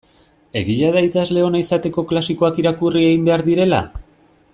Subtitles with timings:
[0.61, 3.83] Egia da idazle ona izateko klasikoak irakurri egin behar direla?